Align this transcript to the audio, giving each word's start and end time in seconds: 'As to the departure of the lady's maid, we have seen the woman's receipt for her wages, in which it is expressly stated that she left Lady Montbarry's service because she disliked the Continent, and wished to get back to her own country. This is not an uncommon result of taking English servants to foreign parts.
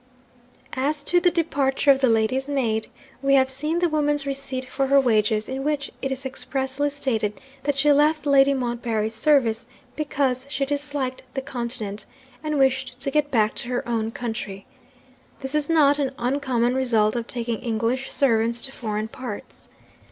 'As 0.73 1.03
to 1.03 1.19
the 1.19 1.29
departure 1.29 1.91
of 1.91 1.99
the 1.99 2.09
lady's 2.09 2.47
maid, 2.49 2.87
we 3.21 3.35
have 3.35 3.51
seen 3.51 3.77
the 3.77 3.87
woman's 3.87 4.25
receipt 4.25 4.65
for 4.65 4.87
her 4.87 4.99
wages, 4.99 5.47
in 5.47 5.63
which 5.63 5.91
it 6.01 6.11
is 6.11 6.25
expressly 6.25 6.89
stated 6.89 7.39
that 7.65 7.77
she 7.77 7.91
left 7.91 8.25
Lady 8.25 8.55
Montbarry's 8.55 9.13
service 9.13 9.67
because 9.95 10.47
she 10.49 10.65
disliked 10.65 11.21
the 11.35 11.41
Continent, 11.43 12.07
and 12.43 12.57
wished 12.57 12.99
to 12.99 13.11
get 13.11 13.29
back 13.29 13.53
to 13.57 13.67
her 13.69 13.87
own 13.87 14.09
country. 14.09 14.65
This 15.41 15.53
is 15.53 15.69
not 15.69 15.99
an 15.99 16.13
uncommon 16.17 16.73
result 16.73 17.15
of 17.15 17.27
taking 17.27 17.59
English 17.59 18.11
servants 18.11 18.63
to 18.63 18.71
foreign 18.71 19.07
parts. 19.07 19.69